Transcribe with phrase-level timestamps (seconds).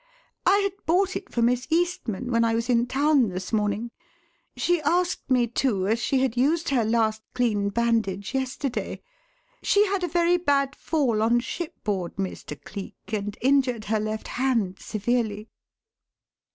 [0.47, 3.91] "I had bought it for Miss Eastman when I was in town this morning.
[4.57, 9.03] She asked me to, as she had used her last clean bandage yesterday.
[9.61, 12.59] She had a very bad fall on shipboard, Mr.
[12.59, 15.51] Cleek, and injured her left hand severely!"